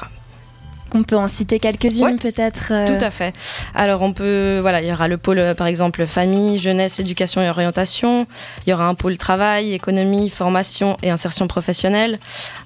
On 0.94 1.02
peut 1.02 1.16
en 1.16 1.28
citer 1.28 1.58
quelques-unes 1.58 2.18
peut-être 2.18 2.72
euh. 2.72 2.86
Tout 2.86 3.04
à 3.04 3.10
fait. 3.10 3.34
Alors 3.74 4.02
on 4.02 4.12
peut, 4.12 4.58
voilà, 4.60 4.80
il 4.80 4.88
y 4.88 4.92
aura 4.92 5.08
le 5.08 5.18
pôle 5.18 5.38
euh, 5.38 5.54
par 5.54 5.66
exemple 5.66 6.06
famille, 6.06 6.58
jeunesse, 6.58 7.00
éducation 7.00 7.42
et 7.42 7.48
orientation. 7.48 8.26
Il 8.66 8.70
y 8.70 8.72
aura 8.72 8.86
un 8.86 8.94
pôle 8.94 9.18
travail, 9.18 9.72
économie, 9.72 10.30
formation 10.30 10.96
et 11.02 11.10
insertion 11.10 11.48
professionnelle. 11.48 12.18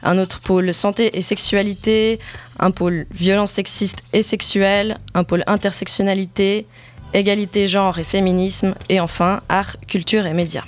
Un 0.03 0.19
autre 0.19 0.41
pôle 0.41 0.73
santé 0.75 1.19
et 1.19 1.23
sexualité. 1.23 2.19
Un 2.59 2.71
pôle 2.71 3.07
violence 3.11 3.53
sexiste 3.53 4.03
et 4.13 4.23
sexuelle. 4.23 4.99
Un 5.15 5.25
pôle 5.25 5.43
intersectionnalité 5.47 6.67
égalité 7.13 7.69
genre 7.69 7.99
et 7.99 8.05
féminisme, 8.05 8.75
et 8.89 9.01
enfin 9.01 9.41
art, 9.49 9.77
culture 9.89 10.27
et 10.27 10.35
médias. 10.35 10.65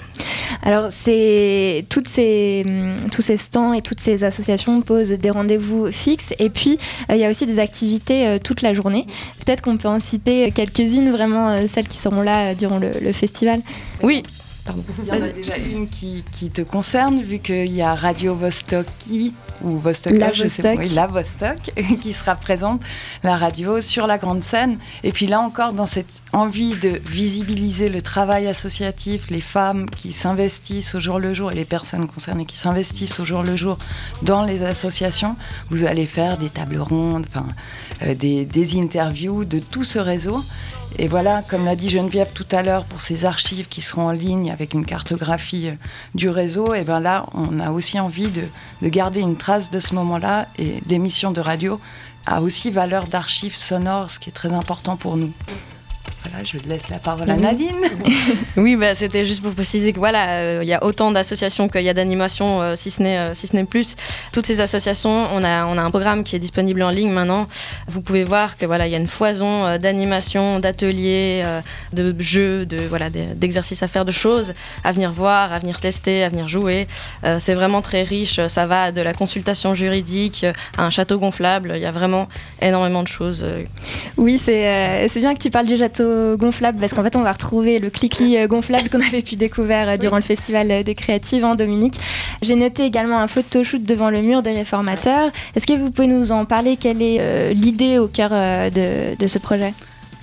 Alors, 0.62 0.86
c'est 0.90 1.84
ces, 2.06 2.64
tous 3.10 3.22
ces 3.22 3.36
stands 3.36 3.72
et 3.72 3.80
toutes 3.80 4.00
ces 4.00 4.24
associations 4.24 4.80
posent 4.80 5.10
des 5.10 5.30
rendez-vous 5.30 5.90
fixes, 5.90 6.32
et 6.38 6.50
puis 6.50 6.78
euh, 7.10 7.16
il 7.16 7.20
y 7.20 7.24
a 7.24 7.30
aussi 7.30 7.46
des 7.46 7.58
activités 7.58 8.26
euh, 8.26 8.38
toute 8.42 8.62
la 8.62 8.72
journée. 8.72 9.06
Peut-être 9.44 9.60
qu'on 9.60 9.76
peut 9.76 9.88
en 9.88 9.98
citer 9.98 10.50
quelques-unes, 10.52 11.10
vraiment 11.10 11.48
euh, 11.48 11.66
celles 11.66 11.88
qui 11.88 11.98
seront 11.98 12.22
là 12.22 12.54
durant 12.54 12.78
le 12.78 13.12
festival. 13.12 13.60
Oui, 14.02 14.22
il 14.68 15.08
y 15.08 15.10
en 15.10 15.22
a 15.22 15.28
déjà 15.28 15.56
une 15.56 15.88
qui, 15.88 16.24
qui 16.30 16.50
te 16.50 16.62
concerne, 16.62 17.22
vu 17.22 17.38
qu'il 17.38 17.74
y 17.74 17.82
a 17.82 17.94
Radio 17.94 18.34
Vostoki, 18.34 19.34
ou 19.62 19.78
Vostok, 19.78 20.14
la 20.14 20.32
je 20.32 20.46
Sais, 20.48 20.76
oui, 20.76 20.88
la 20.90 21.06
Vostok, 21.06 21.72
qui 22.00 22.12
sera 22.12 22.36
présente, 22.36 22.80
la 23.22 23.36
radio, 23.36 23.80
sur 23.80 24.06
la 24.06 24.18
grande 24.18 24.42
scène. 24.42 24.78
Et 25.02 25.12
puis 25.12 25.26
là 25.26 25.40
encore, 25.40 25.72
dans 25.72 25.86
cette 25.86 26.22
envie 26.32 26.76
de 26.76 27.00
visibiliser 27.06 27.88
le 27.88 28.02
travail 28.02 28.46
associatif, 28.46 29.30
les 29.30 29.40
femmes 29.40 29.88
qui 29.90 30.12
s'investissent 30.12 30.94
au 30.94 31.00
jour 31.00 31.18
le 31.18 31.34
jour 31.34 31.52
et 31.52 31.54
les 31.54 31.64
personnes 31.64 32.06
concernées 32.06 32.46
qui 32.46 32.56
s'investissent 32.56 33.20
au 33.20 33.24
jour 33.24 33.42
le 33.42 33.56
jour 33.56 33.78
dans 34.22 34.44
les 34.44 34.62
associations, 34.62 35.36
vous 35.70 35.84
allez 35.84 36.06
faire 36.06 36.38
des 36.38 36.50
tables 36.50 36.78
rondes, 36.78 37.26
enfin, 37.28 37.46
euh, 38.02 38.14
des, 38.14 38.44
des 38.44 38.78
interviews 38.78 39.44
de 39.44 39.58
tout 39.58 39.84
ce 39.84 39.98
réseau. 39.98 40.42
Et 40.98 41.08
voilà, 41.08 41.42
comme 41.42 41.64
l'a 41.64 41.76
dit 41.76 41.88
Geneviève 41.88 42.32
tout 42.34 42.46
à 42.52 42.62
l'heure, 42.62 42.84
pour 42.84 43.00
ces 43.00 43.24
archives 43.24 43.68
qui 43.68 43.80
seront 43.80 44.08
en 44.08 44.12
ligne 44.12 44.51
avec 44.52 44.74
une 44.74 44.84
cartographie 44.84 45.68
euh, 45.68 45.74
du 46.14 46.28
réseau, 46.28 46.74
et 46.74 46.84
bien 46.84 47.00
là, 47.00 47.26
on 47.34 47.58
a 47.58 47.70
aussi 47.70 47.98
envie 47.98 48.30
de, 48.30 48.44
de 48.82 48.88
garder 48.88 49.20
une 49.20 49.36
trace 49.36 49.70
de 49.70 49.80
ce 49.80 49.94
moment-là. 49.94 50.46
Et 50.58 50.80
l'émission 50.86 51.32
de 51.32 51.40
radio 51.40 51.80
a 52.26 52.40
aussi 52.42 52.70
valeur 52.70 53.06
d'archives 53.06 53.56
sonores, 53.56 54.10
ce 54.10 54.18
qui 54.18 54.28
est 54.28 54.32
très 54.32 54.52
important 54.52 54.96
pour 54.96 55.16
nous. 55.16 55.32
Voilà, 56.24 56.44
je 56.44 56.58
laisse 56.68 56.88
la 56.88 56.98
parole 56.98 57.28
à 57.28 57.36
Nadine. 57.36 57.80
oui, 58.56 58.76
bah, 58.76 58.94
c'était 58.94 59.26
juste 59.26 59.42
pour 59.42 59.52
préciser 59.52 59.92
que 59.92 59.98
voilà, 59.98 60.28
euh, 60.30 60.60
il 60.62 60.68
y 60.68 60.72
a 60.72 60.84
autant 60.84 61.10
d'associations 61.10 61.68
qu'il 61.68 61.82
y 61.82 61.88
a 61.88 61.94
d'animations, 61.94 62.62
euh, 62.62 62.76
si 62.76 62.90
ce 62.90 63.02
n'est 63.02 63.18
euh, 63.18 63.34
si 63.34 63.48
ce 63.48 63.56
n'est 63.56 63.64
plus. 63.64 63.96
Toutes 64.32 64.46
ces 64.46 64.60
associations, 64.60 65.26
on 65.34 65.42
a 65.42 65.66
on 65.66 65.76
a 65.78 65.82
un 65.82 65.90
programme 65.90 66.22
qui 66.22 66.36
est 66.36 66.38
disponible 66.38 66.82
en 66.82 66.90
ligne 66.90 67.10
maintenant. 67.10 67.48
Vous 67.88 68.02
pouvez 68.02 68.22
voir 68.22 68.56
que 68.56 68.66
voilà, 68.66 68.86
il 68.86 68.92
y 68.92 68.94
a 68.94 68.98
une 68.98 69.08
foison 69.08 69.76
d'animations, 69.78 70.60
d'ateliers, 70.60 71.44
de 71.92 72.14
jeux, 72.20 72.66
de 72.66 72.86
voilà, 72.86 73.10
d'exercices 73.10 73.82
à 73.82 73.88
faire, 73.88 74.04
de 74.04 74.12
choses 74.12 74.54
à 74.84 74.92
venir 74.92 75.10
voir, 75.10 75.52
à 75.52 75.58
venir 75.58 75.80
tester, 75.80 76.22
à 76.22 76.28
venir 76.28 76.46
jouer. 76.48 76.86
c'est 77.40 77.54
vraiment 77.54 77.82
très 77.82 78.02
riche. 78.02 78.40
Ça 78.48 78.66
va 78.66 78.92
de 78.92 79.00
la 79.00 79.14
consultation 79.14 79.74
juridique 79.74 80.46
à 80.76 80.84
un 80.84 80.90
château 80.90 81.18
gonflable. 81.18 81.72
Il 81.74 81.82
y 81.82 81.86
a 81.86 81.92
vraiment 81.92 82.28
énormément 82.60 83.02
de 83.02 83.08
choses. 83.08 83.46
Oui, 84.16 84.38
c'est 84.38 85.08
c'est 85.08 85.20
bien 85.20 85.34
que 85.34 85.40
tu 85.40 85.50
parles 85.50 85.66
du 85.66 85.76
château 85.76 86.11
gonflable 86.36 86.78
parce 86.78 86.94
qu'en 86.94 87.02
fait 87.02 87.16
on 87.16 87.22
va 87.22 87.32
retrouver 87.32 87.78
le 87.78 87.90
clic 87.90 88.12
euh, 88.20 88.46
gonflable 88.46 88.88
qu'on 88.88 89.00
avait 89.00 89.22
pu 89.22 89.36
découvrir 89.36 89.88
euh, 89.88 89.96
durant 89.96 90.16
le 90.16 90.22
festival 90.22 90.84
des 90.84 90.94
créatives 90.94 91.44
en 91.44 91.54
Dominique. 91.54 91.94
J'ai 92.42 92.54
noté 92.54 92.84
également 92.84 93.18
un 93.18 93.26
photoshoot 93.26 93.82
devant 93.82 94.10
le 94.10 94.22
mur 94.22 94.42
des 94.42 94.52
réformateurs. 94.52 95.30
Est-ce 95.54 95.66
que 95.66 95.74
vous 95.74 95.90
pouvez 95.90 96.08
nous 96.08 96.32
en 96.32 96.44
parler? 96.44 96.76
Quelle 96.76 97.02
est 97.02 97.18
euh, 97.20 97.52
l'idée 97.52 97.98
au 97.98 98.08
cœur 98.08 98.30
de 98.30 99.26
ce 99.26 99.38
projet? 99.38 99.74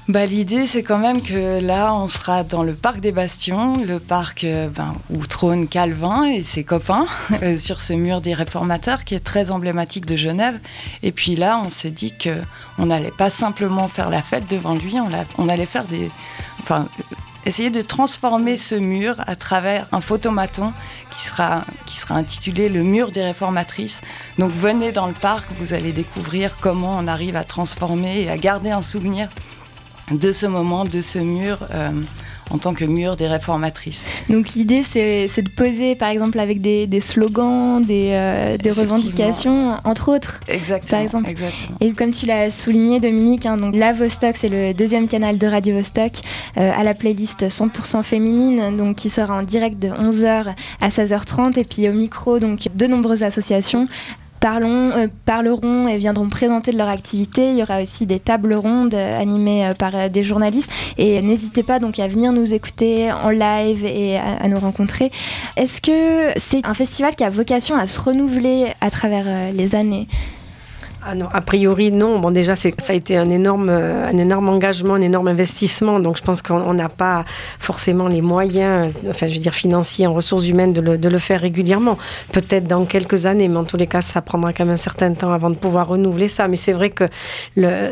Bah, 0.10 0.25
L'idée, 0.25 0.68
c'est 0.68 0.84
quand 0.84 0.98
même 0.98 1.22
que 1.22 1.62
là, 1.62 1.94
on 1.94 2.08
sera 2.08 2.44
dans 2.44 2.63
le 2.63 2.74
parc 2.74 3.00
des 3.00 3.12
Bastions, 3.12 3.78
le 3.78 4.00
parc 4.00 4.44
euh, 4.44 4.68
ben, 4.68 4.94
où 5.10 5.25
trône 5.25 5.68
Calvin 5.68 6.25
et 6.25 6.42
ses 6.42 6.63
copains, 6.63 7.06
euh, 7.44 7.58
sur 7.58 7.80
ce 7.80 7.94
mur 7.94 8.20
des 8.20 8.34
réformateurs 8.34 9.04
qui 9.06 9.16
est 9.16 9.24
très 9.24 9.51
emblématique 9.51 10.06
de 10.06 10.16
Genève. 10.16 10.60
Et 11.04 11.12
puis 11.12 11.36
là, 11.36 11.62
on 11.63 11.70
s'est 11.70 11.92
dit 11.92 12.13
qu'on 12.18 12.86
n'allait 12.86 13.12
pas 13.12 13.30
simplement 13.30 13.88
faire 13.88 14.10
la 14.10 14.22
fête 14.22 14.50
devant 14.50 14.75
lui, 14.75 14.96
on, 15.00 15.10
on 15.38 15.48
allait 15.48 15.66
faire 15.66 15.86
des. 15.86 16.12
Enfin, 16.60 16.89
essayer 17.46 17.70
de 17.70 17.82
transformer 17.82 18.58
ce 18.58 18.75
mur 18.75 19.16
à 19.25 19.36
travers 19.36 19.88
un 19.92 20.01
photomaton 20.01 20.74
qui 21.12 21.24
sera, 21.24 21.66
qui 21.86 21.96
sera 21.98 22.16
intitulé 22.16 22.70
Le 22.70 22.84
mur 22.84 23.12
des 23.12 23.24
réformatrices. 23.24 24.01
Donc 24.38 24.51
venez 24.51 24.92
dans 24.92 25.08
le 25.08 25.13
parc, 25.13 25.50
vous 25.58 25.74
allez 25.74 25.94
découvrir 25.94 26.58
comment 26.60 26.98
on 26.98 27.08
arrive 27.08 27.36
à 27.36 27.44
transformer 27.44 28.24
et 28.24 28.30
à 28.30 28.38
garder 28.38 28.72
un 28.72 28.82
souvenir 28.82 29.30
de 30.12 30.32
ce 30.32 30.46
moment, 30.46 30.86
de 30.86 31.01
ce 31.01 31.20
mur, 31.20 31.66
euh, 31.72 31.92
en 32.50 32.58
tant 32.58 32.74
que 32.74 32.86
mur 32.86 33.16
des 33.16 33.28
réformatrices. 33.28 34.06
Donc 34.30 34.50
l'idée, 34.54 34.84
c'est 34.84 35.28
de 35.28 35.50
poser, 35.50 35.96
par 35.96 36.10
exemple, 36.10 36.39
avec 36.39 36.62
des, 36.62 37.01
slogans, 37.01 37.82
des, 37.82 38.10
euh, 38.12 38.58
revendications, 38.72 39.78
entre 39.84 40.12
autres. 40.12 40.39
Exactement. 40.48 41.22
Par 41.22 41.30
exemple. 41.30 41.54
Et 41.80 41.92
comme 41.92 42.12
tu 42.12 42.25
l'as 42.25 42.51
souligné, 42.51 43.00
Dominique, 43.00 43.46
hein, 43.46 43.58
donc 43.58 43.75
la 43.75 43.94
Vostok, 43.94 44.36
c'est 44.38 44.50
le 44.50 44.74
deuxième 44.74 45.08
canal 45.08 45.38
de 45.38 45.48
Radio 45.48 45.75
Vostok, 45.75 46.13
euh, 46.58 46.72
à 46.75 46.84
la 46.84 46.94
playlist 46.94 47.48
100% 47.48 48.04
féminine, 48.04 48.75
donc 48.75 48.98
qui 48.98 49.10
sera 49.10 49.36
en 49.36 49.44
direct 49.44 49.80
de 49.80 49.89
11h 49.89 50.56
à 50.82 50.89
16h30, 50.89 51.60
et 51.60 51.66
puis 51.66 51.88
au 51.88 51.94
micro, 51.94 52.39
donc 52.39 52.68
de 52.74 52.88
nombreuses 52.88 53.24
associations 53.24 53.88
parlons, 54.39 54.91
euh, 54.91 55.08
parleront 55.25 55.88
et 55.88 55.98
viendront 55.98 56.29
présenter 56.29 56.72
de 56.72 56.77
leur 56.77 56.89
activité. 56.89 57.51
Il 57.51 57.58
y 57.58 57.63
aura 57.63 57.81
aussi 57.81 58.05
des 58.05 58.19
tables 58.19 58.53
rondes 58.53 58.93
euh, 58.93 59.22
animées 59.22 59.67
euh, 59.67 59.74
par 59.74 60.10
des 60.10 60.24
journalistes. 60.24 60.72
Et 60.98 61.22
n'hésitez 61.22 61.63
pas 61.63 61.79
donc 61.79 62.00
à 62.00 62.08
venir 62.08 62.31
nous 62.31 62.53
écouter 62.53 63.12
en 63.12 63.29
live 63.29 63.86
et 63.86 64.17
à, 64.17 64.48
nous 64.48 64.60
rencontrer. 64.60 65.12
Est-ce 65.58 65.81
que 65.81 66.39
c'est 66.39 66.65
un 66.65 66.74
festival 66.74 67.15
qui 67.15 67.24
a 67.24 67.29
vocation 67.29 67.75
à 67.75 67.86
se 67.86 68.00
renouveler 68.00 68.74
à 68.81 68.89
travers 68.89 69.53
les 69.53 69.75
années? 69.75 70.08
Ah 71.01 71.13
a 71.32 71.41
priori 71.41 71.91
non. 71.91 72.20
Bon 72.20 72.32
déjà 72.32 72.56
ça 72.56 72.70
a 72.89 72.94
été 72.94 73.15
un 73.15 73.29
énorme, 73.29 73.70
un 73.70 74.18
énorme 74.18 74.50
engagement, 74.50 74.96
un 74.96 75.01
énorme 75.01 75.29
investissement. 75.29 76.00
Donc 76.00 76.18
je 76.18 76.24
pense 76.24 76.41
qu'on 76.41 76.74
n'a 76.74 76.89
pas 76.89 77.24
forcément 77.60 78.08
les 78.08 78.22
moyens, 78.22 78.94
enfin 79.10 79.27
je 79.27 79.36
veux 79.36 79.39
dire 79.39 79.53
financiers, 79.53 80.08
en 80.08 80.13
ressources 80.13 80.48
humaines 80.48 80.74
de 80.74 81.10
le, 81.10 81.18
faire 81.18 81.41
régulièrement. 81.41 81.98
Peut-être 82.34 82.65
dans 82.65 82.86
quelques 82.86 83.25
années, 83.25 83.48
mais 83.48 83.58
en 83.58 83.63
tous 83.63 83.77
les 83.77 83.88
cas 83.88 84.01
ça 84.01 84.22
prendra 84.22 84.51
quand 84.51 84.65
même 84.65 84.74
un 84.74 84.77
certain 84.77 85.13
temps 85.13 85.32
avant 85.32 85.50
de 85.50 85.56
pouvoir 85.56 85.88
renouveler 85.88 86.27
ça. 86.27 86.48
Mais 86.48 86.58
c'est 86.58 86.74
vrai 86.74 86.89
que 86.89 87.06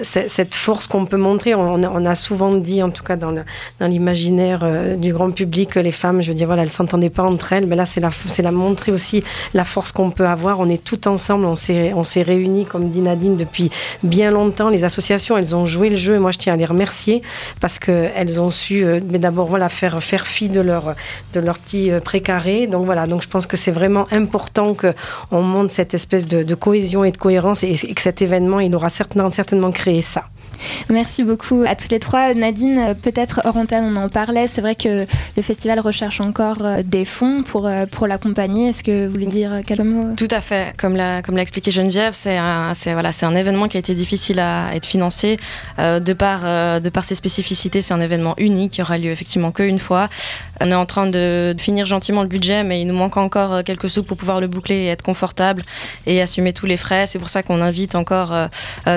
cette 0.03 0.55
force 0.55 0.87
qu'on 0.87 1.05
peut 1.05 1.17
montrer, 1.17 1.55
on, 1.55 2.05
a 2.05 2.15
souvent 2.15 2.55
dit, 2.55 2.83
en 2.83 2.89
tout 2.89 3.03
cas 3.03 3.15
dans 3.15 3.33
l'imaginaire 3.81 4.61
euh, 4.63 4.95
du 4.95 5.13
grand 5.13 5.31
public, 5.31 5.71
que 5.71 5.79
les 5.79 5.91
femmes, 5.91 6.21
je 6.21 6.29
veux 6.29 6.35
dire 6.35 6.47
voilà, 6.47 6.63
elles 6.63 6.69
s'entendaient 6.69 7.09
pas 7.09 7.23
entre 7.23 7.53
elles. 7.53 7.67
Mais 7.67 7.75
là 7.75 7.85
c'est 7.85 8.01
la, 8.01 8.09
la 8.39 8.51
montrer 8.51 8.91
aussi 8.91 9.23
la 9.53 9.63
force 9.63 9.91
qu'on 9.91 10.11
peut 10.11 10.27
avoir. 10.27 10.59
On 10.59 10.69
est 10.69 10.83
tout 10.83 11.07
ensemble, 11.07 11.45
on 11.45 11.55
s'est, 11.55 11.93
on 11.93 12.03
s'est 12.03 12.21
réunis 12.21 12.65
comme 12.65 12.89
dit 12.89 12.96
Nadine 13.01 13.37
depuis 13.37 13.69
bien 14.03 14.31
longtemps. 14.31 14.69
Les 14.69 14.83
associations, 14.83 15.37
elles 15.37 15.55
ont 15.55 15.65
joué 15.65 15.89
le 15.89 15.95
jeu 15.95 16.15
et 16.15 16.19
moi 16.19 16.31
je 16.31 16.39
tiens 16.39 16.53
à 16.53 16.57
les 16.57 16.65
remercier 16.65 17.21
parce 17.61 17.79
qu'elles 17.79 18.39
ont 18.41 18.49
su 18.49 18.83
euh, 18.83 18.99
mais 19.09 19.19
d'abord 19.19 19.47
voilà, 19.47 19.69
faire, 19.69 20.01
faire 20.03 20.27
fi 20.27 20.49
de 20.49 20.61
leur, 20.61 20.95
de 21.33 21.39
leur 21.39 21.59
petit 21.59 21.91
euh, 21.91 21.99
précaré. 21.99 22.67
Donc 22.67 22.85
voilà, 22.85 23.07
donc 23.07 23.21
je 23.21 23.27
pense 23.27 23.47
que 23.47 23.57
c'est 23.57 23.71
vraiment 23.71 24.07
important 24.11 24.75
qu'on 24.75 25.41
monte 25.41 25.71
cette 25.71 25.93
espèce 25.93 26.27
de, 26.27 26.55
cohésion 26.55 27.03
et 27.03 27.11
de 27.11 27.17
cohérence 27.17 27.63
et, 27.63 27.75
que 27.75 28.01
cet 28.01 28.21
événement, 28.21 28.59
il 28.59 28.75
aura 28.75 28.89
certainement, 28.89 29.29
certainement 29.31 29.71
créé 29.71 30.01
ça. 30.01 30.25
Merci 30.89 31.23
beaucoup 31.23 31.63
à 31.67 31.75
toutes 31.75 31.91
les 31.91 31.99
trois. 31.99 32.33
Nadine, 32.33 32.95
peut-être 33.01 33.41
hors 33.45 33.57
on 33.57 33.95
en 33.95 34.09
parlait. 34.09 34.47
C'est 34.47 34.61
vrai 34.61 34.75
que 34.75 35.05
le 35.35 35.41
festival 35.41 35.79
recherche 35.79 36.21
encore 36.21 36.61
euh, 36.61 36.83
des 36.83 37.05
fonds 37.05 37.43
pour, 37.43 37.65
euh, 37.65 37.85
pour 37.85 38.07
l'accompagner. 38.07 38.69
Est-ce 38.69 38.83
que 38.83 39.07
vous 39.07 39.13
voulez 39.13 39.27
dire 39.27 39.61
quelques 39.65 39.81
mots? 39.81 40.13
Tout 40.15 40.27
à 40.31 40.41
fait. 40.41 40.73
Comme 40.77 40.95
l'a, 40.95 41.21
comme 41.21 41.35
l'a 41.35 41.41
expliqué 41.41 41.71
Geneviève, 41.71 42.13
c'est 42.13 42.37
un, 42.37 42.73
c'est, 42.73 42.93
voilà, 42.93 43.11
c'est 43.11 43.25
un 43.25 43.35
événement 43.35 43.67
qui 43.67 43.77
a 43.77 43.79
été 43.79 43.95
difficile 43.95 44.39
à 44.39 44.75
être 44.75 44.85
financé. 44.85 45.37
Euh, 45.79 45.99
de, 45.99 46.13
par, 46.13 46.41
de 46.81 46.89
par 46.89 47.03
ses 47.03 47.15
spécificités, 47.15 47.81
c'est 47.81 47.93
un 47.93 48.01
événement 48.01 48.35
unique 48.37 48.73
qui 48.73 48.81
aura 48.81 48.97
lieu 48.97 49.11
effectivement 49.11 49.51
qu'une 49.51 49.79
fois. 49.79 50.09
On 50.61 50.71
est 50.71 50.75
en 50.75 50.85
train 50.85 51.07
de, 51.07 51.55
finir 51.57 51.85
gentiment 51.85 52.21
le 52.21 52.27
budget, 52.27 52.63
mais 52.63 52.81
il 52.81 52.85
nous 52.85 52.95
manque 52.95 53.17
encore 53.17 53.63
quelques 53.63 53.89
sous 53.89 54.03
pour 54.03 54.17
pouvoir 54.17 54.41
le 54.41 54.47
boucler 54.47 54.75
et 54.75 54.87
être 54.87 55.03
confortable 55.03 55.63
et 56.05 56.21
assumer 56.21 56.53
tous 56.53 56.65
les 56.65 56.77
frais. 56.77 57.07
C'est 57.07 57.19
pour 57.19 57.29
ça 57.29 57.43
qu'on 57.43 57.61
invite 57.61 57.95
encore 57.95 58.33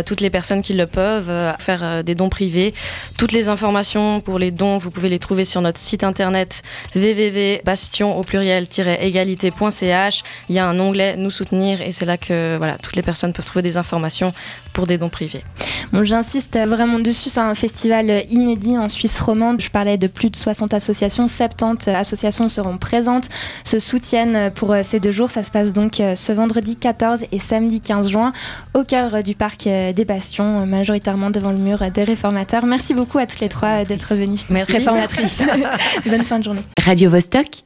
toutes 0.06 0.20
les 0.20 0.30
personnes 0.30 0.62
qui 0.62 0.74
le 0.74 0.86
peuvent 0.86 1.30
faire 1.58 2.04
des 2.04 2.14
dons 2.14 2.28
privés. 2.28 2.72
Toutes 3.18 3.32
les 3.32 3.48
informations 3.48 4.20
pour 4.20 4.38
les 4.38 4.50
dons, 4.50 4.78
vous 4.78 4.90
pouvez 4.90 5.08
les 5.08 5.18
trouver 5.18 5.44
sur 5.44 5.60
notre 5.60 5.78
site 5.78 6.04
internet 6.04 6.62
www.bastion 6.94 8.18
au 8.18 8.22
pluriel-égalité.ch. 8.22 10.22
Il 10.48 10.54
y 10.54 10.58
a 10.58 10.66
un 10.66 10.78
onglet 10.78 11.16
Nous 11.16 11.30
soutenir 11.30 11.80
et 11.80 11.92
c'est 11.92 12.06
là 12.06 12.16
que 12.16 12.56
voilà, 12.56 12.76
toutes 12.76 12.96
les 12.96 13.02
personnes 13.02 13.32
peuvent 13.32 13.44
trouver 13.44 13.62
des 13.62 13.76
informations 13.76 14.32
pour 14.72 14.86
des 14.86 14.98
dons 14.98 15.08
privés. 15.08 15.44
Bon, 15.92 16.04
J'insiste 16.04 16.58
vraiment 16.58 16.98
dessus, 16.98 17.30
c'est 17.30 17.40
un 17.40 17.54
festival 17.54 18.24
inédit 18.30 18.78
en 18.78 18.88
Suisse 18.88 19.20
romande. 19.20 19.60
Je 19.60 19.70
parlais 19.70 19.98
de 19.98 20.06
plus 20.06 20.30
de 20.30 20.36
60 20.36 20.74
associations, 20.74 21.26
70 21.26 21.88
associations 21.88 22.48
seront 22.48 22.78
présentes, 22.78 23.28
se 23.64 23.78
soutiennent 23.78 24.50
pour 24.54 24.74
ces 24.82 25.00
deux 25.00 25.12
jours. 25.12 25.30
Ça 25.30 25.42
se 25.42 25.50
passe 25.50 25.72
donc 25.72 25.94
ce 25.96 26.32
vendredi 26.32 26.76
14 26.76 27.24
et 27.32 27.38
samedi 27.38 27.80
15 27.80 28.10
juin 28.10 28.32
au 28.74 28.84
cœur 28.84 29.22
du 29.22 29.34
parc 29.34 29.64
des 29.64 30.04
Bastions, 30.04 30.66
majoritairement 30.66 31.30
devant 31.40 31.50
le 31.52 31.58
mur 31.58 31.82
des 31.90 32.04
réformateurs. 32.04 32.64
Merci 32.66 32.94
beaucoup 32.94 33.18
à 33.18 33.26
toutes 33.26 33.40
les 33.40 33.48
trois 33.48 33.84
d'être 33.84 34.14
venues. 34.14 34.40
Merci. 34.48 34.74
Réformatrices. 34.74 35.42
Bonne 36.06 36.22
fin 36.22 36.38
de 36.38 36.44
journée. 36.44 36.62
Radio 36.78 37.10
-Vostok 37.10 37.64